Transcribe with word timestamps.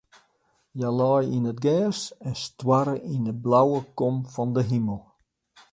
Hja 0.77 0.89
lei 0.99 1.23
yn 1.37 1.49
it 1.51 1.59
gers 1.65 1.99
en 2.27 2.35
stoarre 2.43 2.95
yn 3.13 3.23
de 3.27 3.33
blauwe 3.43 3.79
kom 3.97 4.15
fan 4.33 4.49
de 4.55 4.63
himel. 4.69 5.01